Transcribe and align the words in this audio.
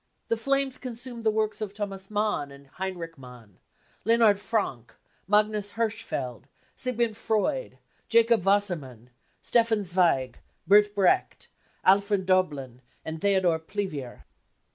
The 0.29 0.35
flames 0.35 0.79
consumed 0.79 1.23
the 1.23 1.29
works 1.29 1.61
of 1.61 1.75
Thomas 1.75 2.09
Mann 2.09 2.49
and 2.51 2.65
Heinrich 2.65 3.19
Mann, 3.19 3.59
Leonhard 4.03 4.37
Frankf 4.37 4.95
Magnus 5.27 5.73
Hirschfeld, 5.73 6.45
Siegmund 6.75 7.15
Freud, 7.15 7.77
Jacob 8.09 8.43
Wasser 8.43 8.75
mann, 8.75 9.11
Stefan 9.43 9.83
Zweig, 9.83 10.39
Bert 10.65 10.95
Brecht, 10.95 11.49
Alfred 11.83 12.25
Doblin 12.25 12.81
and 13.05 13.21
Theodor 13.21 13.59
Plivier. 13.59 14.23